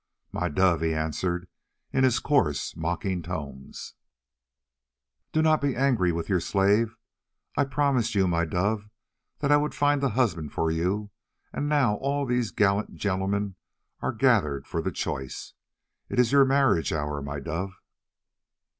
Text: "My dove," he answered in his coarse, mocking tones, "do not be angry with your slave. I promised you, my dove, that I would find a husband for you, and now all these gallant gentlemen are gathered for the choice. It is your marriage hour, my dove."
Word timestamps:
"My 0.31 0.49
dove," 0.49 0.81
he 0.81 0.95
answered 0.95 1.47
in 1.93 2.03
his 2.03 2.17
coarse, 2.17 2.75
mocking 2.75 3.21
tones, 3.21 3.93
"do 5.31 5.43
not 5.43 5.61
be 5.61 5.75
angry 5.75 6.11
with 6.11 6.27
your 6.27 6.39
slave. 6.39 6.97
I 7.55 7.65
promised 7.65 8.15
you, 8.15 8.27
my 8.27 8.45
dove, 8.45 8.89
that 9.41 9.51
I 9.51 9.57
would 9.57 9.75
find 9.75 10.03
a 10.03 10.09
husband 10.09 10.53
for 10.53 10.71
you, 10.71 11.11
and 11.53 11.69
now 11.69 11.97
all 11.97 12.25
these 12.25 12.49
gallant 12.49 12.95
gentlemen 12.95 13.57
are 13.99 14.11
gathered 14.11 14.65
for 14.65 14.81
the 14.81 14.91
choice. 14.91 15.53
It 16.09 16.17
is 16.17 16.31
your 16.31 16.45
marriage 16.45 16.91
hour, 16.91 17.21
my 17.21 17.39
dove." 17.39 17.75